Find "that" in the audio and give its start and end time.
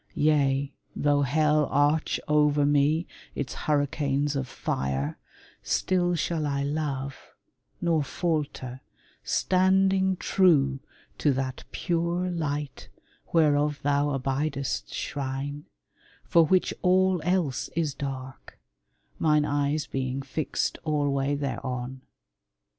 11.33-11.65